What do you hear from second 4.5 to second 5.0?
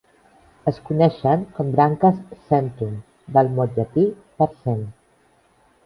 "cent".